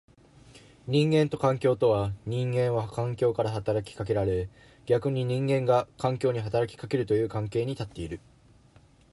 [0.87, 4.49] 人間と環境とは、人間は環境から働きかけられ
[4.87, 8.19] 逆に人間が環境に働きかけるという関係に立っている。